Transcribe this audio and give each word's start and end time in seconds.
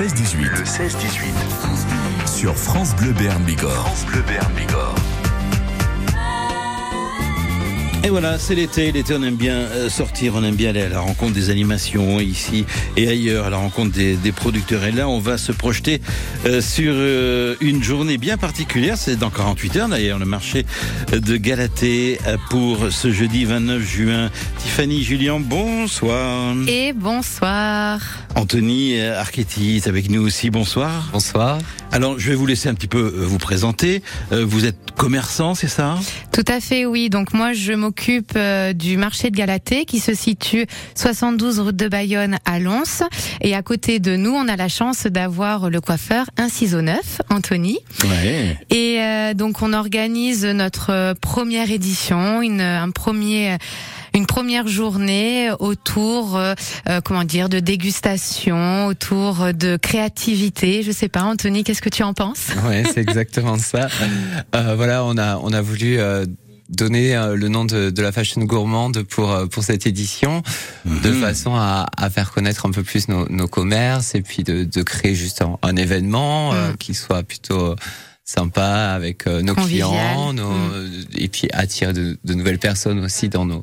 16-18. 0.00 0.56
Le 0.56 0.64
16-18. 0.64 2.26
Sur 2.26 2.56
France 2.56 2.96
Bleu 2.96 3.12
Béarn 3.12 3.42
Bigorre. 3.42 3.86
France 3.86 4.06
Bleu 4.06 4.22
Béarn 4.22 4.50
Bigorre. 4.54 4.94
Et 8.02 8.08
voilà, 8.08 8.38
c'est 8.38 8.54
l'été. 8.54 8.92
L'été, 8.92 9.14
on 9.14 9.22
aime 9.22 9.36
bien 9.36 9.54
euh, 9.56 9.90
sortir, 9.90 10.32
on 10.34 10.42
aime 10.42 10.54
bien 10.54 10.70
aller 10.70 10.80
à 10.80 10.88
la 10.88 11.00
rencontre 11.00 11.34
des 11.34 11.50
animations 11.50 12.18
ici 12.18 12.64
et 12.96 13.06
ailleurs, 13.08 13.44
à 13.46 13.50
la 13.50 13.58
rencontre 13.58 13.92
des, 13.92 14.16
des 14.16 14.32
producteurs. 14.32 14.84
Et 14.84 14.90
là, 14.92 15.06
on 15.06 15.18
va 15.18 15.36
se 15.36 15.52
projeter 15.52 16.00
euh, 16.46 16.62
sur 16.62 16.92
euh, 16.94 17.56
une 17.60 17.82
journée 17.82 18.16
bien 18.16 18.38
particulière. 18.38 18.96
C'est 18.96 19.16
dans 19.16 19.28
48 19.28 19.76
heures 19.76 19.88
d'ailleurs, 19.88 20.18
le 20.18 20.24
marché 20.24 20.64
de 21.12 21.36
Galatée 21.36 22.18
pour 22.48 22.86
ce 22.90 23.12
jeudi 23.12 23.44
29 23.44 23.82
juin. 23.82 24.30
Tiffany, 24.58 25.02
Julien, 25.02 25.38
bonsoir. 25.38 26.54
Et 26.68 26.94
bonsoir. 26.94 28.00
Anthony 28.34 28.98
Archetti 29.00 29.76
est 29.76 29.88
avec 29.88 30.08
nous 30.08 30.22
aussi. 30.22 30.48
Bonsoir. 30.48 31.10
Bonsoir. 31.12 31.58
Alors, 31.92 32.18
je 32.18 32.30
vais 32.30 32.36
vous 32.36 32.46
laisser 32.46 32.68
un 32.68 32.74
petit 32.74 32.86
peu 32.86 33.00
vous 33.00 33.38
présenter. 33.38 34.02
Euh, 34.32 34.44
Vous 34.46 34.64
êtes 34.64 34.76
commerçant, 34.96 35.54
c'est 35.56 35.66
ça? 35.68 35.98
Tout 36.32 36.44
à 36.46 36.60
fait, 36.60 36.86
oui. 36.86 37.10
Donc 37.10 37.34
moi, 37.34 37.52
je 37.52 37.72
m'occupe 37.72 37.89
euh, 38.36 38.72
du 38.72 38.96
marché 38.96 39.30
de 39.30 39.36
Galatée 39.36 39.84
qui 39.84 40.00
se 40.00 40.14
situe 40.14 40.66
72 40.94 41.60
route 41.60 41.76
de 41.76 41.88
Bayonne 41.88 42.38
à 42.44 42.58
Lons. 42.58 43.02
Et 43.40 43.54
à 43.54 43.62
côté 43.62 43.98
de 43.98 44.16
nous, 44.16 44.32
on 44.32 44.48
a 44.48 44.56
la 44.56 44.68
chance 44.68 45.06
d'avoir 45.06 45.70
le 45.70 45.80
coiffeur 45.80 46.26
Ciseau 46.48 46.82
Neuf, 46.82 47.20
Anthony. 47.30 47.78
Ouais. 48.04 48.58
Et 48.70 49.00
euh, 49.00 49.34
donc 49.34 49.62
on 49.62 49.72
organise 49.72 50.44
notre 50.44 51.14
première 51.20 51.70
édition, 51.70 52.42
une, 52.42 52.60
un 52.60 52.90
premier 52.90 53.58
une 54.14 54.26
première 54.26 54.66
journée 54.66 55.50
autour, 55.58 56.36
euh, 56.36 56.54
euh, 56.88 57.00
comment 57.00 57.24
dire, 57.24 57.48
de 57.48 57.60
dégustation, 57.60 58.86
autour 58.86 59.52
de 59.54 59.76
créativité. 59.76 60.82
Je 60.82 60.92
sais 60.92 61.08
pas, 61.08 61.22
Anthony, 61.22 61.64
qu'est-ce 61.64 61.82
que 61.82 61.88
tu 61.88 62.02
en 62.02 62.14
penses? 62.14 62.48
Ouais, 62.66 62.82
c'est 62.92 63.00
exactement 63.00 63.58
ça. 63.58 63.88
Euh, 64.54 64.74
voilà, 64.74 65.04
on 65.04 65.16
a 65.16 65.36
on 65.38 65.52
a 65.52 65.60
voulu 65.60 65.98
euh, 65.98 66.24
donner 66.70 67.16
euh, 67.16 67.36
le 67.36 67.48
nom 67.48 67.64
de, 67.64 67.90
de 67.90 68.02
la 68.02 68.12
fashion 68.12 68.40
gourmande 68.44 69.02
pour 69.02 69.30
euh, 69.30 69.46
pour 69.46 69.62
cette 69.64 69.86
édition, 69.86 70.42
de 70.86 71.10
Mhm. 71.10 71.20
façon 71.20 71.54
à, 71.54 71.86
à 71.96 72.08
faire 72.10 72.30
connaître 72.32 72.64
un 72.66 72.70
peu 72.70 72.82
plus 72.82 73.08
nos, 73.08 73.28
nos 73.28 73.48
commerces 73.48 74.14
et 74.14 74.22
puis 74.22 74.44
de, 74.44 74.64
de 74.64 74.82
créer 74.82 75.14
juste 75.14 75.42
un, 75.42 75.58
un 75.62 75.76
événement 75.76 76.52
euh, 76.54 76.70
Mhm. 76.70 76.76
qui 76.78 76.94
soit 76.94 77.22
plutôt 77.22 77.74
sympa 78.24 78.92
avec 78.94 79.26
euh, 79.26 79.42
nos 79.42 79.54
Convivial. 79.54 79.88
clients, 79.88 80.32
nos, 80.32 80.52
et 81.16 81.28
puis 81.28 81.48
attirer 81.52 81.92
de, 81.92 82.16
de 82.24 82.34
nouvelles 82.34 82.58
personnes 82.60 83.00
aussi 83.00 83.28
dans 83.28 83.44
nos 83.44 83.62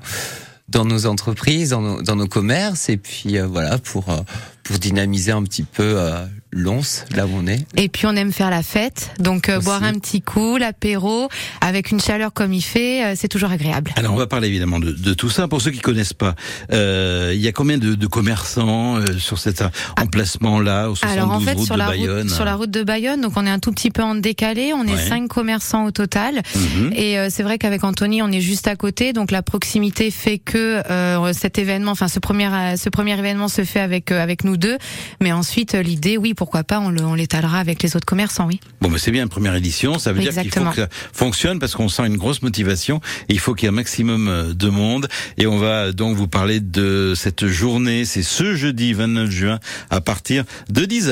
dans 0.70 0.84
nos 0.84 1.06
entreprises, 1.06 1.70
dans 1.70 1.80
nos, 1.82 2.02
dans 2.02 2.18
nos 2.18 2.28
commerces, 2.28 2.90
et 2.90 2.98
puis 2.98 3.38
euh, 3.38 3.48
voilà 3.48 3.78
pour 3.78 4.10
euh, 4.10 4.20
pour 4.64 4.78
dynamiser 4.80 5.32
un 5.32 5.44
petit 5.44 5.64
peu 5.64 5.84
euh, 5.98 6.26
Lons, 6.52 6.82
là 7.16 7.26
où 7.26 7.30
on 7.36 7.46
est. 7.48 7.60
Et 7.76 7.90
puis 7.90 8.06
on 8.08 8.16
aime 8.16 8.32
faire 8.32 8.50
la 8.50 8.64
fête, 8.64 9.12
donc 9.20 9.50
euh, 9.50 9.60
boire 9.60 9.84
un 9.84 9.94
petit 9.94 10.22
coup, 10.22 10.58
l'apéro, 10.58 11.28
avec 11.62 11.92
une 11.92 12.00
chaleur 12.00 12.32
comme 12.34 12.54
il 12.54 12.62
fait, 12.62 13.04
euh, 13.06 13.14
c'est 13.16 13.28
toujours 13.28 13.52
agréable. 13.52 13.92
Alors 13.98 14.14
on 14.14 14.18
va 14.18 14.28
parler 14.28 14.48
évidemment 14.48 14.80
de, 14.80 14.92
de 14.92 15.14
tout 15.14 15.30
ça. 15.30 15.48
Pour 15.48 15.62
ceux 15.62 15.72
qui 15.72 15.80
connaissent 15.80 16.14
pas, 16.14 16.36
euh, 16.72 17.32
il 17.36 17.42
y 17.42 17.48
a 17.48 17.52
combien 17.52 17.78
de, 17.78 17.96
de 17.96 18.08
commerçants 18.08 18.96
euh, 18.98 19.18
sur 19.18 19.40
cet 19.40 19.62
emplacement-là 20.00 20.90
au 20.90 20.96
72 20.96 21.18
Alors 21.18 21.32
en 21.32 21.40
fait 21.40 21.54
route 21.54 21.66
sur 21.66 21.76
de 21.76 21.80
la 21.80 21.88
Bayonne? 21.88 22.22
route 22.24 22.30
sur 22.30 22.46
la 22.46 22.56
route 22.56 22.72
de 22.72 22.84
Bayonne, 22.84 23.22
donc 23.22 23.34
on 23.36 23.46
est 23.46 23.50
un 23.50 23.60
tout 23.60 23.72
petit 23.72 23.92
peu 23.92 24.02
en 24.04 24.16
décalé, 24.16 24.72
on 24.74 24.86
est 24.86 24.94
Ouais. 24.98 25.08
cinq 25.10 25.28
commerçants 25.28 25.86
au 25.86 25.92
total. 25.92 26.42
Mhm. 26.56 26.94
Et 26.96 27.20
euh, 27.20 27.28
c'est 27.30 27.44
vrai 27.44 27.58
qu'avec 27.60 27.84
Anthony, 27.84 28.22
on 28.24 28.32
est 28.32 28.42
juste 28.42 28.68
à 28.68 28.76
côté, 28.76 29.14
donc 29.14 29.32
la 29.32 29.44
proximité 29.44 30.10
fait 30.12 30.40
que 30.40 30.82
euh, 30.90 31.34
cet 31.34 31.60
événement, 31.60 31.92
enfin 31.92 32.08
ce 32.08 32.20
premier 32.20 32.50
ce 32.78 32.90
premier 32.90 33.18
événement 33.20 33.48
se 33.48 33.64
fait 33.64 33.80
avec 33.82 34.12
avec 34.12 34.44
nous 34.44 34.58
deux, 34.58 34.78
mais 35.22 35.32
ensuite 35.34 35.74
l'idée, 35.74 36.18
oui, 36.18 36.34
pourquoi 36.38 36.64
pas, 36.64 36.80
on 36.80 36.90
le- 36.90 37.02
on 37.04 37.16
l'étalera 37.16 37.60
avec 37.60 37.84
les 37.84 37.96
autres 37.98 38.06
commerçants, 38.06 38.48
oui. 38.48 38.62
Bon, 38.80 38.90
mais 38.90 39.00
c'est 39.00 39.12
bien, 39.12 39.28
première 39.28 39.56
édition. 39.56 40.00
Ça 40.00 40.14
veut 40.14 40.22
dire 40.22 40.32
qu'il 40.42 40.52
faut 40.52 40.64
que 40.70 40.76
ça 40.76 40.88
fonctionne 41.12 41.60
parce 41.60 41.76
qu'on 41.76 41.90
sent 41.90 42.06
une 42.08 42.16
grosse 42.18 42.42
motivation. 42.42 43.02
Et 43.28 43.34
il 43.34 43.40
faut 43.40 43.54
qu'il 43.56 43.66
y 43.66 43.68
ait 43.68 43.74
un 43.74 43.76
maximum 43.76 44.28
euh, 44.30 44.54
de 44.54 44.70
monde. 44.70 45.08
Et 45.38 45.48
on 45.48 45.58
va 45.58 45.92
donc 45.92 46.16
vous 46.16 46.28
parler 46.30 46.60
de 46.62 47.14
cette 47.16 47.48
journée. 47.48 48.06
C'est 48.06 48.24
ce 48.24 48.56
jeudi 48.56 48.94
29 48.94 49.30
juin 49.30 49.60
à 49.90 50.00
partir 50.00 50.46
de 50.70 50.86
10 50.86 51.12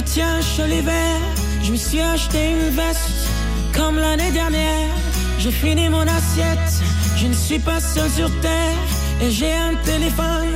me 0.00 0.06
tient 0.06 0.40
chaud 0.40 0.66
l'hiver. 0.66 1.18
Je 1.62 1.72
me 1.72 1.76
suis 1.76 2.00
acheté 2.00 2.50
une 2.50 2.70
veste, 2.70 3.28
comme 3.74 3.96
l'année 3.96 4.30
dernière. 4.30 4.94
J'ai 5.38 5.50
fini 5.50 5.88
mon 5.88 6.02
assiette, 6.02 6.72
je 7.16 7.26
ne 7.26 7.32
suis 7.32 7.58
pas 7.58 7.80
seul 7.80 8.08
sur 8.10 8.30
terre. 8.40 8.78
Et 9.22 9.30
j'ai 9.30 9.52
un 9.52 9.74
téléphone 9.84 10.48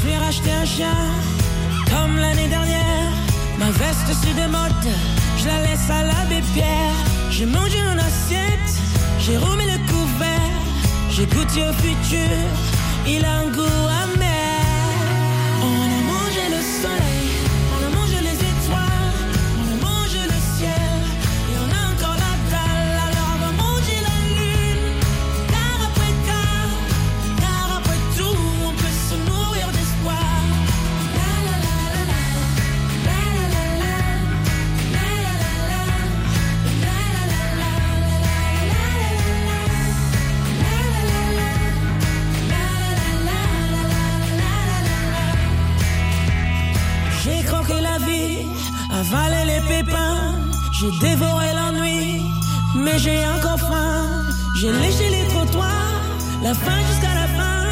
Je 0.00 0.06
suis 0.06 0.16
racheté 0.16 0.52
un 0.52 0.64
chien, 0.64 0.96
comme 1.90 2.18
l'année 2.18 2.46
dernière. 2.46 3.10
Ma 3.58 3.68
veste 3.72 4.06
se 4.14 4.32
démode, 4.32 4.86
je 5.38 5.46
la 5.48 5.62
laisse 5.62 5.90
à 5.90 6.04
l'abbé 6.04 6.40
Pierre. 6.54 6.94
J'ai 7.30 7.46
mangé 7.46 7.78
mon 7.82 7.98
assiette, 7.98 8.70
j'ai 9.18 9.36
remis 9.36 9.64
le 9.64 9.78
couvert. 9.90 10.54
J'ai 11.10 11.26
goûté 11.26 11.64
au 11.64 11.72
futur, 11.72 12.30
il 13.08 13.24
a 13.24 13.38
un 13.38 13.46
goût 13.48 13.88
amer. 14.04 14.27
J'ai 54.60 54.72
léché 54.72 55.08
les 55.08 55.28
trottoirs, 55.28 56.02
la 56.42 56.52
fin 56.52 56.80
jusqu'à 56.88 57.14
la 57.14 57.28
fin. 57.38 57.62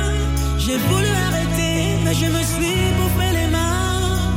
J'ai 0.56 0.77
voulu 0.77 1.09
arrêter, 1.27 1.99
mais 2.05 2.15
je 2.15 2.27
me 2.27 2.43
suis 2.44 2.79
bouffé 2.97 3.29
les 3.33 3.49
mains. 3.49 4.31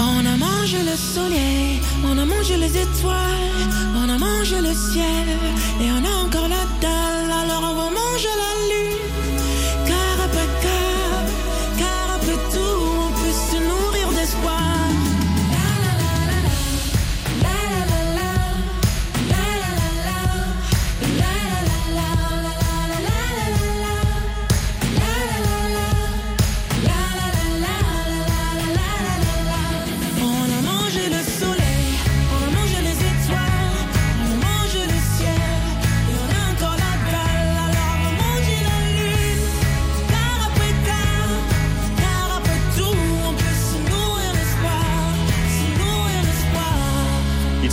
On 0.00 0.26
a 0.26 0.36
mangé 0.36 0.78
le 0.82 0.96
soleil, 0.96 1.80
on 2.04 2.18
a 2.18 2.24
mangé 2.24 2.56
les 2.56 2.76
étoiles, 2.76 3.68
on 3.94 4.08
a 4.08 4.18
mangé 4.18 4.60
le 4.60 4.74
ciel, 4.74 5.28
et 5.80 5.88
on 5.92 6.04
a 6.04 6.26
encore 6.26 6.48
la 6.48 6.64
dalle, 6.80 6.89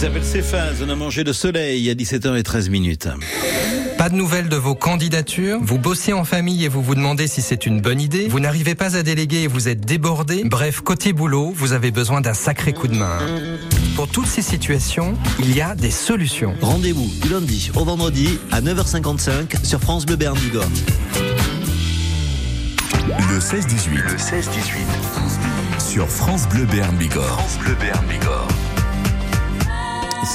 s'appelle 0.07 0.24
Céphase, 0.24 0.81
on 0.86 0.89
a 0.89 0.95
mangé 0.95 1.25
le 1.25 1.33
soleil 1.33 1.89
à 1.89 1.94
17h13 1.94 2.69
minutes. 2.69 3.09
Pas 3.98 4.07
de 4.07 4.15
nouvelles 4.15 4.48
de 4.48 4.56
vos 4.56 4.74
candidatures? 4.74 5.59
Vous 5.62 5.77
bossez 5.77 6.13
en 6.13 6.24
famille 6.24 6.63
et 6.63 6.69
vous 6.69 6.81
vous 6.81 6.95
demandez 6.95 7.27
si 7.27 7.42
c'est 7.42 7.65
une 7.65 7.81
bonne 7.81 8.00
idée 8.00 8.30
Vous 8.30 8.39
n'arrivez 8.39 8.74
pas 8.74 8.95
à 8.95 9.04
déléguer 9.04 9.42
et 9.42 9.48
vous 9.48 9.68
êtes 9.68 9.81
débordé 9.81 10.44
Bref, 10.45 10.80
côté 10.80 11.12
boulot, 11.12 11.51
vous 11.54 11.74
avez 11.74 11.92
besoin 11.92 12.21
d'un 12.21 12.33
sacré 12.33 12.71
coup 12.71 12.88
de 12.88 12.95
main. 12.95 13.18
Pour 13.98 14.07
toutes 14.07 14.27
ces 14.27 14.42
situations, 14.42 15.13
il 15.39 15.54
y 15.54 15.59
a 15.59 15.75
des 15.75 15.92
solutions. 15.92 16.54
Rendez-vous 16.62 17.12
du 17.21 17.27
lundi 17.27 17.69
au 17.75 17.83
vendredi 17.83 18.39
à 18.54 18.62
9h55 18.62 19.65
sur 19.65 19.81
France 19.81 20.06
Bleu 20.06 20.15
Bigorre. 20.15 20.69
Le 23.30 23.39
16-18. 23.39 23.89
Le 23.94 24.15
16-18. 24.15 25.92
Sur 25.92 26.07
France 26.07 26.48
Bleu 26.48 26.63
Béarn 26.63 26.95
Bigorre. 26.95 27.25
France 27.25 27.57
Bleu 27.59 27.75
Béarn 27.81 28.06
Bigorre. 28.06 28.48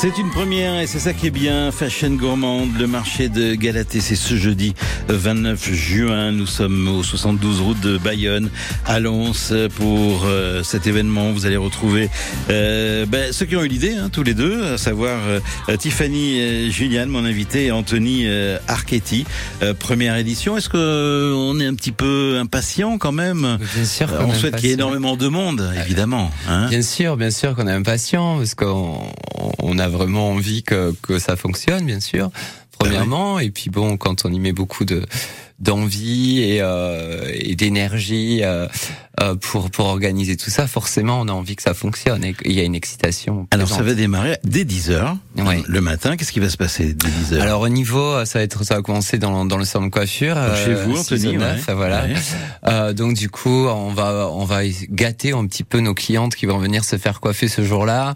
C'est 0.00 0.18
une 0.18 0.30
première 0.30 0.80
et 0.80 0.86
c'est 0.88 0.98
ça 0.98 1.12
qui 1.12 1.28
est 1.28 1.30
bien. 1.30 1.70
Fashion 1.70 2.10
gourmande, 2.10 2.70
le 2.76 2.88
marché 2.88 3.28
de 3.28 3.54
Galatée, 3.54 4.00
c'est 4.00 4.16
ce 4.16 4.34
jeudi 4.36 4.74
29 5.08 5.72
juin. 5.72 6.32
Nous 6.32 6.46
sommes 6.46 6.88
au 6.88 7.04
72 7.04 7.60
route 7.60 7.80
de 7.80 7.98
Bayonne, 7.98 8.50
à 8.84 8.98
Lons, 8.98 9.32
pour 9.76 10.24
euh, 10.24 10.64
cet 10.64 10.88
événement. 10.88 11.30
Vous 11.30 11.46
allez 11.46 11.56
retrouver 11.56 12.10
euh, 12.50 13.06
ben, 13.06 13.32
ceux 13.32 13.46
qui 13.46 13.54
ont 13.54 13.62
eu 13.62 13.68
l'idée, 13.68 13.94
hein, 13.94 14.08
tous 14.12 14.24
les 14.24 14.34
deux, 14.34 14.72
à 14.72 14.78
savoir 14.78 15.20
euh, 15.28 15.76
Tiffany 15.76 16.40
euh, 16.40 16.70
Juliane, 16.70 17.08
mon 17.08 17.24
invité, 17.24 17.66
et 17.66 17.70
Anthony 17.72 18.24
euh, 18.26 18.58
Archetti. 18.66 19.24
Euh, 19.62 19.72
première 19.72 20.16
édition. 20.16 20.56
Est-ce 20.56 20.68
que 20.68 21.32
on 21.36 21.60
est 21.60 21.66
un 21.66 21.74
petit 21.74 21.92
peu 21.92 22.38
impatient 22.40 22.98
quand 22.98 23.12
même? 23.12 23.58
Bien 23.74 23.84
sûr. 23.84 24.12
Euh, 24.12 24.18
qu'on 24.18 24.30
On 24.30 24.32
est 24.32 24.38
souhaite 24.38 24.56
qu'il 24.56 24.66
y 24.66 24.70
ait 24.70 24.74
énormément 24.74 25.16
de 25.16 25.28
monde, 25.28 25.70
évidemment. 25.84 26.32
Hein 26.48 26.66
Bien 26.70 26.82
sûr, 26.82 27.16
bien 27.16 27.30
sûr 27.30 27.54
qu'on 27.54 27.68
est 27.68 27.72
impatient 27.72 28.38
parce 28.38 28.56
qu'on 28.56 28.98
on 29.62 29.78
a 29.78 29.81
vraiment 29.88 30.30
envie 30.30 30.62
que, 30.62 30.94
que 31.02 31.18
ça 31.18 31.36
fonctionne, 31.36 31.86
bien 31.86 32.00
sûr. 32.00 32.30
Premièrement, 32.78 33.38
et 33.38 33.50
puis 33.50 33.70
bon, 33.70 33.96
quand 33.96 34.24
on 34.24 34.32
y 34.32 34.40
met 34.40 34.52
beaucoup 34.52 34.84
de 34.84 35.06
d'envie 35.60 36.40
et, 36.40 36.58
euh, 36.60 37.30
et 37.32 37.54
d'énergie 37.54 38.40
euh, 38.42 38.66
euh, 39.20 39.36
pour 39.36 39.70
pour 39.70 39.86
organiser 39.86 40.36
tout 40.36 40.50
ça, 40.50 40.66
forcément, 40.66 41.20
on 41.20 41.28
a 41.28 41.32
envie 41.32 41.54
que 41.54 41.62
ça 41.62 41.74
fonctionne 41.74 42.24
et 42.24 42.34
qu'il 42.34 42.52
y 42.52 42.60
a 42.60 42.64
une 42.64 42.74
excitation. 42.74 43.46
Alors 43.52 43.68
ça 43.68 43.82
va 43.82 43.94
démarrer 43.94 44.38
dès 44.42 44.64
10h 44.64 45.16
Oui. 45.38 45.62
le 45.68 45.80
matin. 45.80 46.16
Qu'est-ce 46.16 46.32
qui 46.32 46.40
va 46.40 46.48
se 46.48 46.56
passer 46.56 46.94
dès 46.94 47.36
10h 47.36 47.40
Alors 47.40 47.60
au 47.60 47.68
niveau, 47.68 48.24
ça 48.24 48.40
va 48.40 48.42
être, 48.42 48.64
ça 48.64 48.74
va 48.74 48.82
commencer 48.82 49.18
dans, 49.18 49.44
dans 49.44 49.58
le 49.58 49.64
salon 49.64 49.86
de 49.86 49.90
coiffure. 49.90 50.34
Donc, 50.34 50.56
chez 50.56 50.72
euh, 50.72 50.84
vous, 50.84 50.98
Anthony, 50.98 51.20
6 51.20 51.26
au 51.28 51.30
ouais. 51.32 51.38
9, 51.38 51.70
voilà. 51.76 52.04
Ouais. 52.04 52.14
Euh, 52.66 52.92
donc 52.92 53.14
du 53.14 53.30
coup, 53.30 53.66
on 53.68 53.92
va 53.92 54.28
on 54.32 54.44
va 54.44 54.62
gâter 54.90 55.32
un 55.32 55.46
petit 55.46 55.62
peu 55.62 55.78
nos 55.78 55.94
clientes 55.94 56.34
qui 56.34 56.46
vont 56.46 56.58
venir 56.58 56.84
se 56.84 56.96
faire 56.96 57.20
coiffer 57.20 57.46
ce 57.46 57.62
jour-là. 57.62 58.14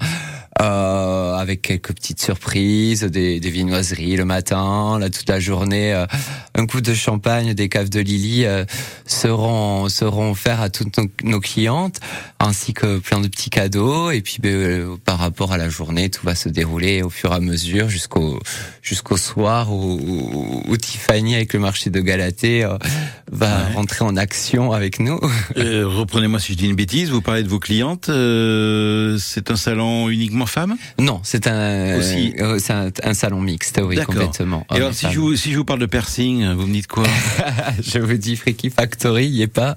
Euh, 0.62 1.34
avec 1.34 1.60
quelques 1.60 1.92
petites 1.94 2.20
surprises, 2.20 3.02
des, 3.04 3.40
des 3.40 3.50
viennoiseries 3.50 4.16
le 4.16 4.24
matin, 4.24 4.98
là 4.98 5.10
toute 5.10 5.28
la 5.28 5.38
journée, 5.38 5.92
euh, 5.92 6.06
un 6.54 6.64
coup 6.66 6.80
de 6.80 6.94
champagne, 6.94 7.52
des 7.52 7.68
caves 7.68 7.90
de 7.90 8.00
Lily 8.00 8.46
euh, 8.46 8.64
seront 9.04 9.90
seront 9.90 10.30
offerts 10.30 10.62
à 10.62 10.70
toutes 10.70 10.96
nos, 10.96 11.08
nos 11.24 11.40
clientes, 11.40 12.00
ainsi 12.40 12.72
que 12.72 12.98
plein 13.00 13.20
de 13.20 13.28
petits 13.28 13.50
cadeaux. 13.50 14.10
Et 14.10 14.22
puis 14.22 14.38
ben, 14.40 14.54
euh, 14.54 14.96
par 15.04 15.18
rapport 15.18 15.52
à 15.52 15.58
la 15.58 15.68
journée, 15.68 16.08
tout 16.08 16.24
va 16.24 16.34
se 16.34 16.48
dérouler 16.48 17.02
au 17.02 17.10
fur 17.10 17.32
et 17.32 17.36
à 17.36 17.40
mesure 17.40 17.90
jusqu'au 17.90 18.40
jusqu'au 18.80 19.18
soir 19.18 19.70
où, 19.70 19.98
où- 20.00 20.62
où 20.66 20.76
Tiffany 20.78 21.34
avec 21.34 21.52
le 21.52 21.58
marché 21.60 21.90
de 21.90 22.00
Galatée 22.00 22.64
euh, 22.64 22.78
va 23.32 23.46
Ouais. 23.46 23.74
rentrer 23.74 24.04
en 24.04 24.16
action 24.16 24.72
avec 24.72 24.98
nous. 25.00 25.20
Euh, 25.56 25.84
Reprenez-moi 25.86 26.38
si 26.38 26.52
je 26.52 26.58
dis 26.58 26.66
une 26.66 26.76
bêtise. 26.76 27.10
Vous 27.10 27.22
parlez 27.22 27.42
de 27.42 27.48
vos 27.48 27.58
clientes. 27.58 28.08
euh, 28.08 29.16
c'est 29.18 29.50
un 29.50 29.56
salon 29.56 30.08
uniquement 30.10 30.44
femmes. 30.46 30.76
Non, 30.98 31.20
c'est 31.22 31.46
un 31.46 31.96
Aussi. 31.98 32.34
euh, 32.40 32.58
c'est 32.58 32.72
un, 32.72 32.90
un 33.02 33.14
salon 33.14 33.40
mixte, 33.40 33.80
oui, 33.82 33.96
complètement. 34.04 34.66
Et 34.72 34.76
alors 34.76 34.92
si 34.92 35.06
je, 35.10 35.18
vous, 35.18 35.34
si 35.36 35.52
je 35.52 35.56
vous 35.58 35.64
parle 35.64 35.80
de 35.80 35.86
piercing, 35.86 36.52
vous 36.52 36.66
me 36.66 36.72
dites 36.72 36.86
quoi? 36.88 37.04
Je 37.82 37.98
vous 37.98 38.14
dis 38.16 38.36
Freaky 38.36 38.70
Factory, 38.70 39.26
Yepa. 39.28 39.76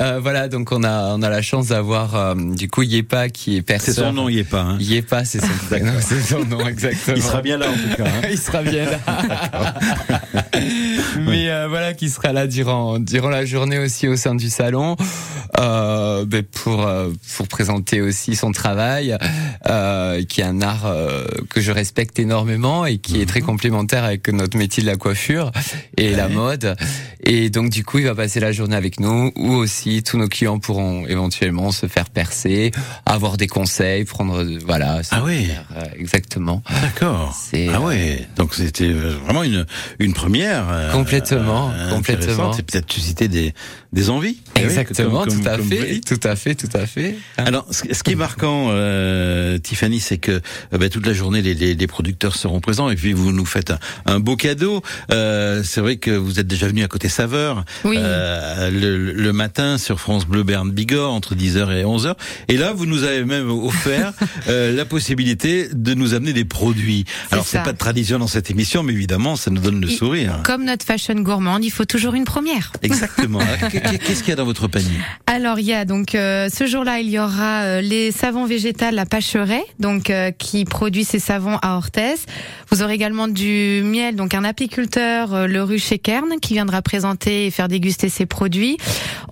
Euh, 0.00 0.18
voilà, 0.20 0.48
donc 0.48 0.72
on 0.72 0.82
a 0.84 1.14
on 1.14 1.22
a 1.22 1.30
la 1.30 1.42
chance 1.42 1.68
d'avoir 1.68 2.14
euh, 2.16 2.34
du 2.34 2.68
coup 2.68 2.82
Yepa 2.82 3.28
qui 3.28 3.52
est 3.54 3.58
C'est 3.58 3.62
perceur. 3.62 3.94
son 4.06 4.12
nom, 4.12 4.28
pas. 4.50 4.60
Hein. 4.62 4.78
Yepa, 4.80 5.24
c'est 5.24 5.40
son 5.40 5.46
c'est 6.00 6.20
son 6.20 6.44
nom 6.44 6.66
exactement. 6.66 7.16
Il 7.16 7.22
sera 7.22 7.40
bien 7.42 7.56
là 7.58 7.66
en 7.70 7.72
tout 7.72 7.96
cas. 7.96 8.04
hein. 8.08 8.26
Il 8.30 8.38
sera 8.38 8.62
bien 8.62 8.84
là. 8.84 9.74
Mais 11.26 11.50
euh, 11.50 11.68
voilà, 11.68 11.94
qui 11.94 12.08
sera 12.10 12.32
là 12.32 12.46
durant 12.46 12.98
durant 12.98 13.28
la 13.30 13.44
journée 13.44 13.78
aussi 13.78 14.08
au 14.08 14.16
sein 14.16 14.34
du 14.34 14.50
salon, 14.50 14.96
euh, 15.58 16.24
ben, 16.24 16.42
pour 16.42 16.86
euh, 16.86 17.10
pour 17.36 17.48
présenter 17.48 18.00
aussi 18.00 18.36
son 18.36 18.52
travail, 18.52 19.16
euh, 19.68 20.22
qui 20.24 20.40
est 20.40 20.44
un 20.44 20.60
art 20.62 20.86
euh, 20.86 21.24
que 21.50 21.60
je 21.60 21.72
respecte 21.72 22.18
énormément 22.18 22.86
et 22.86 22.98
qui 22.98 23.20
est 23.20 23.26
très 23.26 23.40
complémentaire 23.40 24.04
avec 24.04 24.28
notre 24.28 24.56
métier 24.58 24.82
de 24.82 24.88
la 24.88 24.96
coiffure 24.96 25.50
et 25.96 26.10
la 26.14 26.28
mode. 26.28 26.76
Et 27.26 27.48
donc 27.50 27.70
du 27.70 27.84
coup, 27.84 27.98
il 27.98 28.04
va 28.04 28.14
passer 28.14 28.38
la 28.40 28.52
journée 28.52 28.76
avec 28.76 29.00
nous, 29.00 29.32
ou 29.36 29.52
aussi 29.52 30.02
tous 30.02 30.18
nos 30.18 30.28
clients 30.28 30.58
pourront 30.58 31.06
éventuellement 31.06 31.72
se 31.72 31.86
faire 31.86 32.10
percer, 32.10 32.70
avoir 33.06 33.36
des 33.36 33.46
conseils, 33.46 34.04
prendre 34.04 34.44
voilà. 34.66 35.00
Ah 35.10 35.22
oui. 35.24 35.48
euh, 35.76 35.82
exactement. 35.98 36.62
D'accord. 36.82 37.34
Ah 37.72 37.80
ouais. 37.80 38.26
Donc 38.36 38.54
c'était 38.54 38.92
vraiment 38.92 39.42
une 39.42 39.64
une 39.98 40.12
première. 40.12 40.64
Complètement, 41.20 41.70
euh, 41.74 41.90
complètement. 41.90 42.52
C'est 42.52 42.62
peut-être 42.64 42.92
susciter 42.92 43.28
des 43.28 43.54
des 43.92 44.10
envies. 44.10 44.38
Eh 44.56 44.60
oui, 44.60 44.64
Exactement, 44.64 45.20
comme- 45.24 45.28
comme- 45.34 45.42
tout 45.44 45.48
à 45.48 45.56
comme 45.56 45.68
fait, 45.68 46.00
tout 46.00 46.20
à 46.28 46.34
fait, 46.34 46.54
tout 46.56 46.68
à 46.76 46.84
fait. 46.86 47.14
Alors, 47.36 47.64
ce 47.70 47.94
ce 47.94 48.02
qui 48.02 48.12
est 48.12 48.16
marquant, 48.16 48.66
euh, 48.70 49.56
Tiffany, 49.58 50.00
c'est 50.00 50.18
que 50.18 50.32
euh, 50.32 50.40
bah, 50.78 50.88
toute 50.88 51.06
la 51.06 51.12
journée, 51.12 51.42
les, 51.42 51.54
les, 51.54 51.74
les 51.76 51.86
producteurs 51.86 52.34
seront 52.34 52.58
présents 52.60 52.90
et 52.90 52.96
puis 52.96 53.12
vous 53.12 53.30
nous 53.30 53.44
faites 53.46 53.70
un, 53.70 53.78
un 54.06 54.18
beau 54.20 54.34
cadeau. 54.36 54.82
Euh, 55.12 55.62
c'est 55.64 55.80
vrai 55.80 55.96
que 55.98 56.10
vous 56.10 56.40
êtes 56.40 56.48
déjà 56.48 56.66
venu 56.66 56.82
à 56.82 56.88
côté 56.88 57.08
Saveur 57.08 57.64
Oui. 57.84 57.96
euh, 58.00 58.68
le, 58.70 59.12
le 59.12 59.32
matin 59.32 59.78
sur 59.78 60.00
France 60.00 60.26
Bleu 60.26 60.42
Berne 60.42 60.72
Bigorre 60.72 61.12
entre 61.12 61.36
10h 61.36 61.70
et 61.78 61.84
11h. 61.84 62.14
Et 62.48 62.56
là, 62.56 62.72
vous 62.72 62.86
nous 62.86 63.04
avez 63.04 63.24
même 63.24 63.48
offert 63.48 64.12
euh, 64.48 64.74
la 64.74 64.84
possibilité 64.84 65.68
de 65.72 65.94
nous 65.94 66.14
amener 66.14 66.32
des 66.32 66.44
produits. 66.44 67.04
Alors, 67.30 67.46
c'est 67.46 67.62
pas 67.62 67.72
de 67.72 67.78
tradition 67.78 68.18
dans 68.18 68.26
cette 68.26 68.50
émission, 68.50 68.82
mais 68.82 68.92
évidemment, 68.92 69.36
ça 69.36 69.52
nous 69.52 69.60
donne 69.60 69.80
le 69.80 69.88
sourire. 69.88 70.40
Comme 70.44 70.64
notre 70.64 70.84
fashion 70.84 71.03
gourmande, 71.12 71.64
il 71.64 71.70
faut 71.70 71.84
toujours 71.84 72.14
une 72.14 72.24
première. 72.24 72.72
Exactement. 72.82 73.40
Qu'est-ce 73.70 74.20
qu'il 74.20 74.30
y 74.30 74.32
a 74.32 74.36
dans 74.36 74.44
votre 74.44 74.68
panier? 74.68 74.98
Alors 75.26 75.58
il 75.58 75.66
y 75.66 75.72
a 75.72 75.84
donc 75.84 76.14
euh, 76.14 76.48
ce 76.52 76.66
jour-là 76.66 77.00
il 77.00 77.08
y 77.10 77.18
aura 77.18 77.62
euh, 77.62 77.80
les 77.80 78.12
savons 78.12 78.46
végétales 78.46 78.94
la 78.94 79.06
Pacheret 79.06 79.64
donc 79.78 80.10
euh, 80.10 80.30
qui 80.30 80.64
produit 80.64 81.04
ses 81.04 81.18
savons 81.18 81.58
à 81.62 81.76
Orthès. 81.76 82.24
Vous 82.70 82.82
aurez 82.82 82.94
également 82.94 83.28
du 83.28 83.82
miel 83.84 84.16
donc 84.16 84.34
un 84.34 84.44
apiculteur 84.44 85.46
le 85.46 85.62
rucher 85.62 85.98
Kern 85.98 86.40
qui 86.40 86.54
viendra 86.54 86.82
présenter 86.82 87.46
et 87.46 87.50
faire 87.50 87.68
déguster 87.68 88.08
ses 88.08 88.26
produits. 88.26 88.76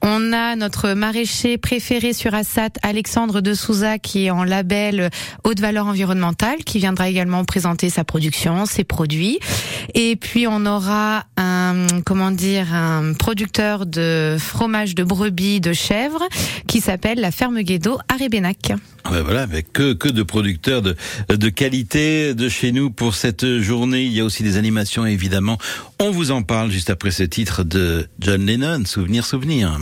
On 0.02 0.33
a 0.33 0.57
notre 0.57 0.93
maraîcher 0.93 1.59
préféré 1.59 2.12
sur 2.12 2.35
Assat 2.35 2.71
Alexandre 2.83 3.41
de 3.41 3.55
Souza 3.55 3.99
qui 3.99 4.26
est 4.26 4.31
en 4.31 4.45
label 4.45 5.11
haute 5.45 5.61
valeur 5.61 5.87
environnementale 5.87 6.64
qui 6.64 6.79
viendra 6.79 7.09
également 7.09 7.45
présenter 7.45 7.91
sa 7.91 8.05
production, 8.05 8.67
ses 8.67 8.85
produits. 8.85 9.38
Et 9.95 10.17
puis 10.17 10.47
on 10.47 10.67
aura 10.67 11.25
un 11.37 11.62
comment 12.04 12.31
dire 12.31 12.75
un 12.75 13.12
producteur 13.14 13.87
de 13.87 14.37
fromage 14.38 14.95
de 14.95 15.04
brebis 15.04 15.61
de 15.61 15.73
chèvre 15.73 16.23
qui 16.66 16.81
s'appelle 16.81 17.21
la 17.21 17.31
ferme 17.31 17.62
Guédo 17.62 17.99
à 18.09 18.16
Rébénac. 18.16 18.73
Ah 19.04 19.11
ben 19.11 19.23
voilà, 19.23 19.42
avec 19.42 19.73
que, 19.73 19.95
que 19.95 20.09
de 20.09 20.23
producteurs 20.23 20.83
de, 20.83 20.97
de 21.28 21.49
qualité 21.49 22.35
de 22.35 22.49
chez 22.49 22.73
nous 22.73 22.90
pour 22.90 23.14
cette 23.14 23.59
journée. 23.61 24.04
Il 24.04 24.12
y 24.12 24.21
a 24.21 24.25
aussi 24.25 24.42
des 24.42 24.57
animations, 24.57 25.04
évidemment. 25.07 25.59
On 25.99 26.11
vous 26.11 26.31
en 26.31 26.42
parle 26.42 26.71
juste 26.71 26.90
après 26.90 27.11
ce 27.11 27.25
titre 27.25 27.64
de 27.64 28.07
John 28.21 28.47
Lennon, 28.47 28.85
Souvenir, 28.85 29.25
Souvenir. 29.25 29.78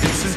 This 0.00 0.24
is 0.24 0.36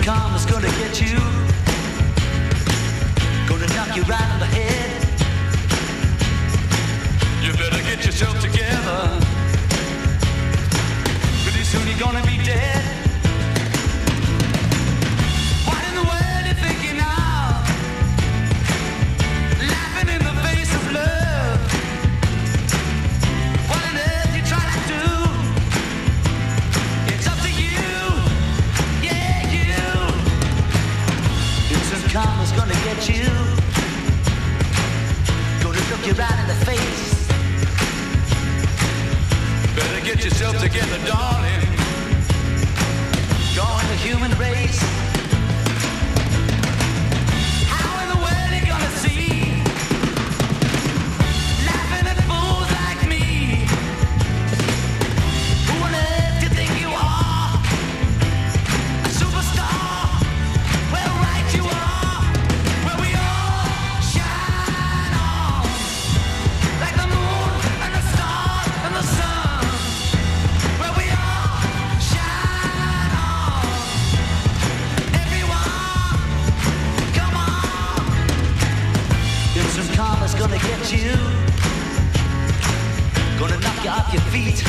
Gonna 83.40 83.58
knock 83.60 83.84
you 83.84 83.90
off 83.90 84.14
your 84.14 84.22
feet. 84.34 84.64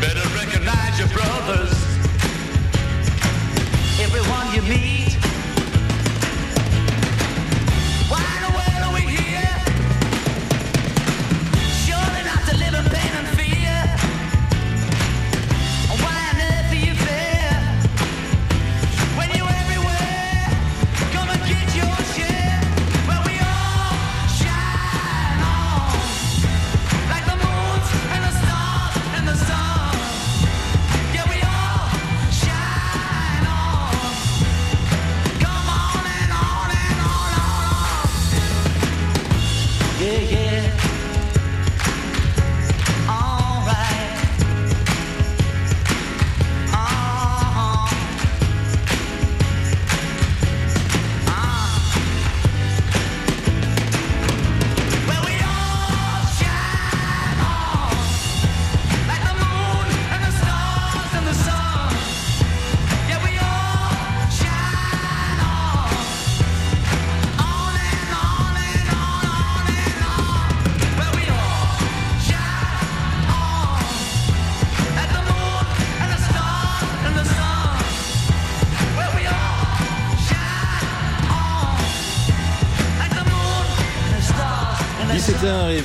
Better 0.00 0.26
recognize 0.34 0.98
your 0.98 1.08
brothers. 1.08 1.74
Everyone 4.00 4.54
you 4.54 4.62
meet. 4.62 5.03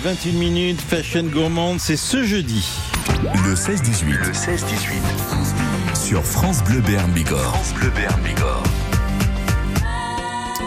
21 0.02 0.40
minutes, 0.40 0.80
Fashion 0.82 1.24
Gourmande, 1.24 1.80
c'est 1.80 1.98
ce 1.98 2.24
jeudi. 2.24 2.66
Le 3.46 3.54
16-18. 3.54 4.18
Le 4.20 4.32
16-18. 4.32 5.96
Sur 5.96 6.24
France 6.24 6.64
Bleu 6.64 6.80
Berne 6.80 7.12
Bigorre. 7.12 7.42
France 7.42 7.74
Bleu 7.74 7.90
Berne 7.90 8.22
Bigorre. 8.22 8.64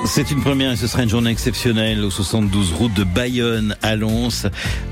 C'est 0.05 0.31
une 0.31 0.43
première 0.43 0.73
et 0.73 0.77
ce 0.77 0.87
sera 0.89 1.05
une 1.05 1.09
journée 1.09 1.31
exceptionnelle 1.31 2.05
au 2.05 2.11
72 2.11 2.73
route 2.73 2.93
de 2.93 3.05
Bayonne 3.05 3.77
à 3.83 3.95
Lons. 3.97 4.29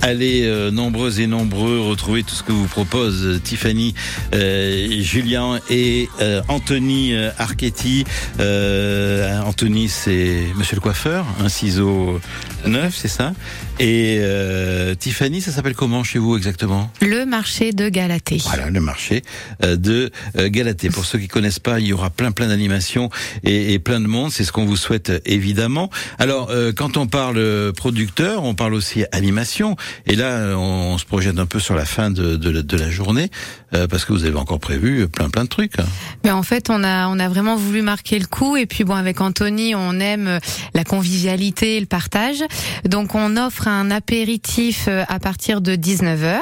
Allez 0.02 0.44
euh, 0.44 0.70
nombreux 0.70 1.20
et 1.20 1.26
nombreux 1.26 1.80
retrouver 1.80 2.22
tout 2.22 2.34
ce 2.34 2.42
que 2.42 2.52
vous 2.52 2.66
propose 2.68 3.26
euh, 3.26 3.38
Tiffany, 3.38 3.94
euh, 4.34 5.02
Julien 5.02 5.58
et 5.68 6.08
euh, 6.20 6.40
Anthony 6.48 7.14
Archetti. 7.38 8.04
Euh, 8.38 9.40
Anthony 9.42 9.88
c'est 9.88 10.44
monsieur 10.56 10.76
le 10.76 10.80
coiffeur, 10.80 11.26
un 11.44 11.48
ciseau 11.48 12.18
neuf, 12.66 12.94
c'est 12.96 13.08
ça 13.08 13.32
Et 13.78 14.18
euh, 14.20 14.94
Tiffany, 14.94 15.40
ça 15.42 15.50
s'appelle 15.50 15.74
comment 15.74 16.04
chez 16.04 16.18
vous 16.18 16.36
exactement? 16.36 16.90
Le 17.02 17.26
marché 17.26 17.72
de 17.72 17.88
Galatée. 17.88 18.38
Voilà, 18.44 18.70
le 18.70 18.80
marché 18.80 19.22
de 19.60 20.10
Galatée. 20.36 20.88
Pour 20.88 21.04
ceux 21.04 21.18
qui 21.18 21.28
connaissent 21.28 21.58
pas, 21.58 21.80
il 21.80 21.88
y 21.88 21.92
aura 21.92 22.10
plein 22.10 22.30
plein 22.32 22.48
d'animations 22.48 23.10
et, 23.44 23.74
et 23.74 23.78
plein 23.80 24.00
de 24.00 24.06
monde. 24.06 24.30
C'est 24.30 24.44
ce 24.44 24.52
qu'on 24.52 24.64
vous 24.64 24.76
souhaite 24.76 25.00
évidemment. 25.25 25.88
Alors, 26.19 26.50
euh, 26.50 26.73
quand 26.73 26.97
on 26.97 27.07
parle 27.07 27.73
producteur, 27.73 28.45
on 28.45 28.54
parle 28.54 28.75
aussi 28.75 29.04
animation. 29.12 29.76
Et 30.07 30.16
là, 30.16 30.57
on, 30.59 30.99
se 30.99 31.04
projette 31.04 31.38
un 31.38 31.47
peu 31.47 31.61
sur 31.61 31.75
la 31.75 31.85
fin 31.85 32.11
de, 32.11 32.37
de, 32.37 32.50
la- 32.50 32.62
de 32.62 32.76
la 32.76 32.90
journée 32.90 33.30
euh, 33.75 33.87
parce 33.87 34.04
que 34.04 34.12
vous 34.12 34.25
avez 34.25 34.37
encore 34.37 34.61
prévu 34.61 35.09
plein 35.09 35.30
plein 35.30 35.45
de 35.45 35.49
trucs. 35.49 35.75
Mais 36.25 36.30
en 36.30 36.42
fait, 36.42 36.69
on 36.69 36.83
a 36.85 37.09
on 37.09 37.19
a 37.19 37.28
vraiment 37.28 37.57
voulu 37.57 37.83
marquer 37.83 38.19
le 38.19 38.26
coup 38.26 38.57
et 38.57 38.66
puis 38.66 38.85
bon 38.85 38.95
avec 38.95 39.21
Anthony, 39.21 39.75
on 39.75 39.99
aime 40.00 40.26
euh, 40.26 40.38
la 40.75 40.85
convivialité 40.85 41.76
et 41.76 41.80
le 41.80 41.87
partage. 41.87 42.42
Donc 42.88 43.14
on 43.14 43.37
offre 43.37 43.69
un 43.69 43.90
apéritif 43.90 44.88
à 44.88 45.19
partir 45.19 45.61
de 45.61 45.75
19h 45.75 46.38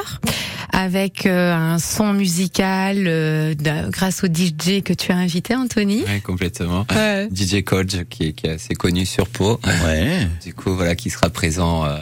avec 0.73 1.27
euh, 1.27 1.53
un 1.55 1.79
son 1.79 2.12
musical 2.12 3.05
euh, 3.07 3.55
grâce 3.88 4.23
au 4.23 4.27
DJ 4.27 4.83
que 4.85 4.93
tu 4.93 5.12
as 5.12 5.17
invité 5.17 5.55
Anthony. 5.55 6.03
Ouais, 6.03 6.21
complètement. 6.21 6.87
Ouais. 6.95 7.29
DJ 7.35 7.62
Kodj, 7.65 8.05
qui 8.11 8.25
est, 8.27 8.33
qui 8.49 8.52
est 8.52 8.55
assez 8.55 8.75
connu 8.75 9.05
sur 9.07 9.26
Pau. 9.28 9.61
Ouais. 9.85 10.26
Du 10.45 10.55
coup, 10.55 10.75
voilà, 10.75 10.95
qui 10.95 11.11
sera 11.11 11.28
présent, 11.28 11.85
euh, 11.85 11.99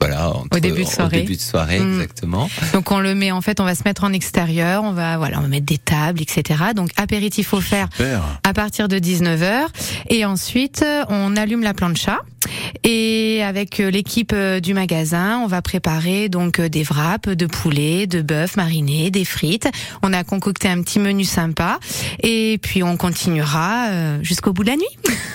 voilà, 0.00 0.30
entre- 0.30 0.56
Au 0.56 0.60
début 0.60 0.84
de 0.84 0.88
soirée. 0.88 1.18
Au 1.18 1.20
début 1.22 1.36
de 1.36 1.40
soirée, 1.40 1.78
Mm. 1.80 1.94
exactement. 2.00 2.50
Donc 2.74 2.90
on 2.90 2.98
le 3.00 3.14
met 3.14 3.30
en 3.30 3.40
fait, 3.40 3.60
on 3.60 3.64
va 3.64 3.74
se 3.74 3.82
mettre 3.84 4.04
en 4.04 4.12
extérieur, 4.12 4.84
on 4.84 4.92
va 4.92 5.16
voilà, 5.16 5.38
on 5.38 5.42
va 5.42 5.48
mettre 5.48 5.66
des 5.66 5.78
tables, 5.78 6.20
etc. 6.20 6.60
Donc 6.74 6.90
apéritif 6.96 7.54
offert 7.54 7.88
Super. 7.92 8.22
à 8.42 8.52
partir 8.52 8.88
de 8.88 8.98
19h 8.98 9.66
et 10.10 10.24
ensuite 10.24 10.82
euh, 10.84 11.04
on 11.08 11.36
allume 11.36 11.62
la 11.62 11.72
plancha 11.74 12.18
et 12.84 13.42
avec 13.42 13.80
euh, 13.80 13.90
l'équipe 13.90 14.32
euh, 14.34 14.60
du 14.60 14.74
magasin 14.74 15.38
on 15.42 15.46
va 15.46 15.62
préparer 15.62 16.28
donc 16.28 16.58
euh, 16.58 16.68
des 16.68 16.82
wraps 16.82 17.28
de 17.34 17.46
poulet, 17.46 18.06
de 18.06 18.20
bœuf 18.22 18.56
mariné, 18.56 19.10
des 19.10 19.24
frites. 19.24 19.68
On 20.02 20.12
a 20.12 20.24
concocté 20.24 20.68
un 20.68 20.82
petit 20.82 20.98
menu 20.98 21.24
sympa 21.24 21.78
et 22.22 22.58
puis 22.60 22.82
on 22.82 22.96
continuera 22.96 23.88
euh, 23.90 24.18
jusqu'au 24.22 24.52
bout 24.52 24.64
de 24.64 24.70
la 24.70 24.76
nuit. 24.76 24.84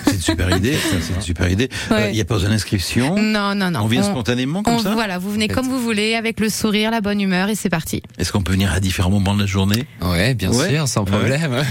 C'est 0.06 0.28
une 0.32 0.35
super 0.36 0.56
idée. 0.56 0.72
ça, 0.74 0.96
C'est 1.00 1.14
une 1.14 1.20
super 1.20 1.48
idée. 1.50 1.68
Euh, 1.90 1.96
Il 1.98 2.02
Ouais. 2.06 2.12
n'y 2.12 2.20
a 2.20 2.24
pas 2.24 2.34
besoin 2.34 2.50
d'inscription. 2.50 3.16
Non 3.16 3.54
non 3.54 3.70
non. 3.70 3.80
On 3.82 3.86
vient 3.86 4.02
spontanément 4.02 4.62
comme 4.62 4.74
on- 4.74 4.78
ça 4.80 4.92
Voilà, 4.94 5.18
vous 5.18 5.30
venez 5.32 5.48
comme 5.48 5.66
vous 5.68 5.80
voulez 5.80 6.14
avec 6.14 6.40
le 6.40 6.48
sourire, 6.48 6.90
la 6.90 7.00
bonne 7.00 7.20
humeur 7.20 7.48
et 7.48 7.54
c'est 7.54 7.68
parti. 7.70 8.02
Est-ce 8.18 8.32
qu'on 8.32 8.42
peut 8.42 8.52
venir 8.52 8.72
à 8.72 8.80
différents 8.80 9.10
moments 9.10 9.34
de 9.34 9.40
la 9.40 9.46
journée? 9.46 9.86
Ouais, 10.02 10.34
bien 10.34 10.50
Ouais. 10.52 10.68
sûr, 10.70 10.88
sans 10.88 11.04
Ouais. 11.04 11.10
problème. 11.10 11.52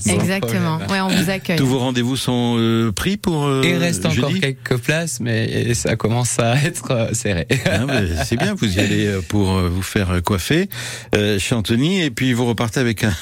Sans 0.00 0.12
Exactement. 0.12 0.78
problème. 0.78 0.90
Ouais, 0.90 1.00
on 1.00 1.22
vous 1.22 1.30
accueille. 1.30 1.56
Tous 1.56 1.66
vos 1.66 1.78
rendez-vous 1.78 2.16
sont 2.16 2.56
euh, 2.58 2.92
pris 2.92 3.16
pour 3.16 3.44
euh, 3.46 3.62
Il 3.64 3.74
reste 3.76 4.04
encore 4.06 4.30
quelques 4.40 4.76
places, 4.78 5.20
mais 5.20 5.72
ça 5.74 5.96
commence 5.96 6.38
à 6.38 6.54
être 6.64 6.90
euh, 6.90 7.08
serré. 7.12 7.46
Ah, 7.66 7.80
c'est 8.24 8.36
bien, 8.36 8.54
vous 8.54 8.76
y 8.76 8.80
allez 8.80 9.06
euh, 9.06 9.20
pour 9.26 9.46
vous 9.60 9.82
faire 9.82 10.20
coiffer 10.24 10.68
euh, 11.14 11.38
chez 11.38 11.54
Anthony 11.54 12.02
et 12.02 12.10
puis 12.10 12.32
vous 12.32 12.46
repartez 12.46 12.80
avec 12.80 13.04
un, 13.04 13.12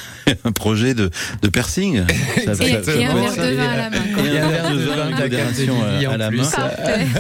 un 0.45 0.53
projet 0.53 0.95
de, 0.95 1.11
de 1.43 1.49
piercing. 1.49 2.03
Ça- 2.45 2.55
ça- 2.55 2.65
Et, 2.65 2.83
ça 2.83 2.93
et 2.95 3.05
un 3.05 3.13
peut 3.13 3.19
verre 3.21 3.33
être- 3.33 3.51
de 3.51 3.55
vin 3.57 3.69
à 3.69 3.77
la 3.77 3.91
main. 3.91 3.97
quoi. 4.15 4.23
Et 4.65 4.69
un 4.69 4.75
verre 4.77 5.07
de 5.07 5.23
modération 5.23 5.75
Vivi 5.93 6.07
à, 6.07 6.17
la 6.17 6.31
main. 6.31 6.43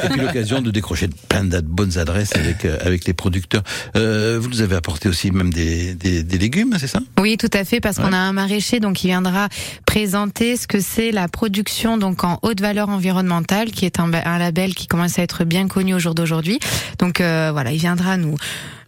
Et 0.05 0.09
puis 0.11 0.21
l'occasion 0.21 0.61
de 0.61 0.71
décrocher 0.71 1.09
plein 1.29 1.45
de 1.45 1.61
bonnes 1.61 1.99
adresses 1.99 2.35
avec 2.37 2.65
euh, 2.65 2.77
avec 2.85 3.05
les 3.07 3.13
producteurs. 3.15 3.63
Euh, 3.97 4.39
vous 4.41 4.49
nous 4.49 4.61
avez 4.63 4.77
apporté 4.77 5.09
aussi 5.09 5.31
même 5.31 5.53
des, 5.53 5.95
des, 5.95 6.23
des 6.23 6.39
légumes, 6.39 6.77
c'est 6.79 6.87
ça? 6.87 7.01
Oui, 7.21 7.37
tout 7.37 7.51
à 7.53 7.65
fait, 7.65 7.81
parce 7.81 7.97
qu'on 7.97 8.09
Ouais. 8.09 8.15
a 8.15 8.21
un 8.21 8.33
maraîcher 8.33 8.81
donc 8.81 8.97
qui 8.97 9.07
viendra 9.09 9.49
présenter 9.87 10.57
ce 10.57 10.67
que 10.67 10.81
c'est 10.81 11.13
la 11.13 11.29
production 11.29 11.97
donc 11.99 12.25
en 12.25 12.39
haute 12.43 12.61
valeur 12.61 12.89
environnementale, 12.89 13.71
qui 13.71 13.85
est 13.87 14.01
un, 14.01 14.11
un 14.13 14.39
label 14.39 14.75
qui 14.75 14.87
commence 14.87 15.19
à 15.19 15.23
être 15.23 15.45
bien 15.45 15.69
connu 15.69 15.95
au 15.95 15.99
jour 15.99 16.15
d'aujourd'hui. 16.15 16.59
Donc 16.99 17.21
euh, 17.21 17.51
voilà, 17.53 17.73
il 17.73 17.79
viendra 17.79 18.17
nous 18.17 18.37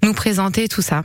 nous 0.04 0.14
présenter 0.14 0.68
tout 0.68 0.82
ça. 0.82 1.02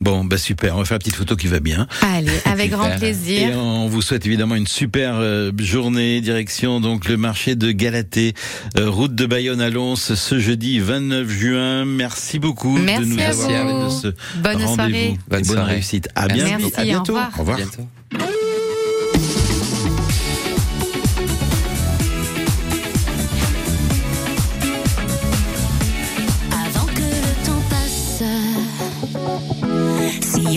Bon, 0.00 0.24
bah 0.24 0.38
super, 0.38 0.76
on 0.76 0.78
va 0.78 0.84
faire 0.84 0.94
la 0.94 0.98
petite 1.00 1.16
photo 1.16 1.34
qui 1.34 1.48
va 1.48 1.58
bien. 1.58 1.88
Allez, 2.02 2.30
avec 2.44 2.70
grand 2.70 2.84
Super. 2.84 2.96
Et 2.96 3.00
plaisir. 3.00 3.58
on 3.58 3.88
vous 3.88 4.00
souhaite 4.00 4.24
évidemment 4.26 4.54
une 4.54 4.66
super 4.68 5.14
euh, 5.16 5.50
journée. 5.58 6.20
Direction 6.20 6.80
donc 6.80 7.08
le 7.08 7.16
marché 7.16 7.56
de 7.56 7.72
Galatée, 7.72 8.34
euh, 8.78 8.88
route 8.88 9.14
de 9.14 9.26
Bayonne 9.26 9.60
à 9.60 9.70
Lons, 9.70 9.96
ce 9.96 10.38
jeudi 10.38 10.78
29 10.78 11.28
juin. 11.28 11.84
Merci 11.84 12.38
beaucoup 12.38 12.76
Merci 12.78 13.00
de 13.08 13.14
nous 13.14 13.20
à 13.20 13.24
avoir 13.24 13.84
de 13.86 13.90
ce 13.90 14.08
Bonne 14.36 14.60
soirée. 14.60 15.18
Bonne 15.28 15.42
bonne 15.42 15.44
soirée. 15.44 15.74
réussite. 15.74 16.08
À 16.14 16.26
Merci. 16.28 16.44
bientôt. 16.44 16.62
Merci, 16.62 16.76
à 16.76 16.82
au 16.82 16.84
bientôt. 16.84 17.12
revoir. 17.14 17.32
Au 17.36 17.40
revoir. 17.40 18.37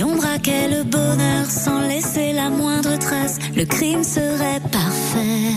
On 0.04 0.16
braquait 0.16 0.68
le 0.70 0.84
bonheur 0.84 1.46
sans 1.46 1.80
laisser 1.80 2.34
la 2.34 2.50
moindre 2.50 2.98
trace, 2.98 3.38
le 3.56 3.66
crime 3.66 4.04
serait 4.04 4.62
parfait. 4.72 5.54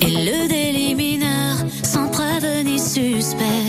Et 0.00 0.10
le 0.10 0.48
délit 0.48 0.94
mineur, 0.94 1.56
sans 1.82 2.08
preuve 2.08 2.64
ni 2.64 2.78
suspect. 2.78 3.65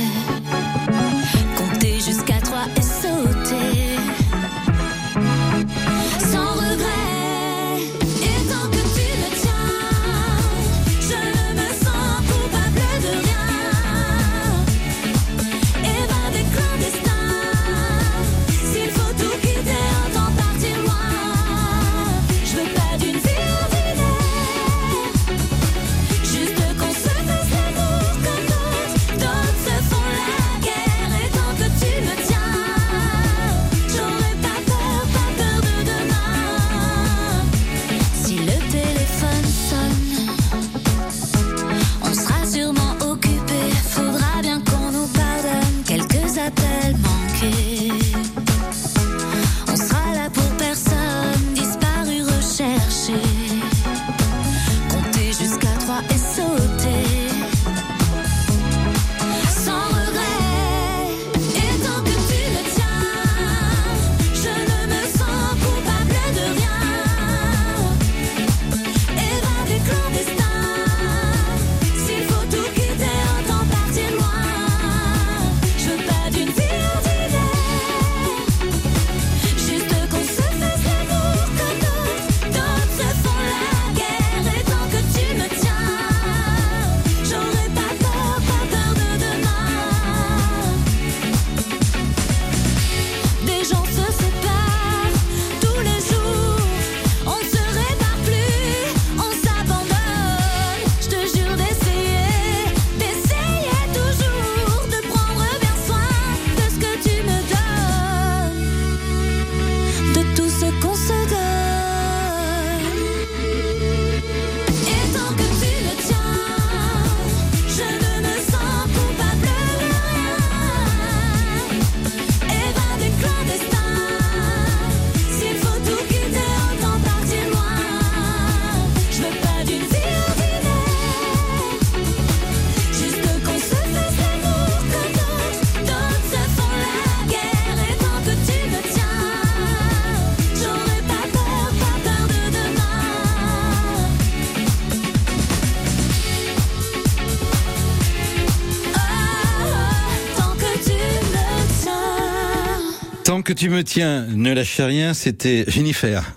Que 153.48 153.54
tu 153.54 153.70
me 153.70 153.82
tiens, 153.82 154.26
ne 154.36 154.52
lâche 154.52 154.82
rien, 154.82 155.14
c'était 155.14 155.64
Jennifer. 155.70 156.37